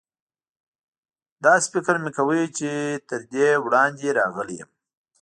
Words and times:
داسې 1.45 1.67
فکر 1.73 1.95
مې 2.03 2.11
کاوه 2.15 2.39
چې 2.57 2.69
تر 3.09 3.21
دې 3.33 3.49
وړاندې 3.65 4.07
راغلی 4.19 4.55
یم. 4.61 4.69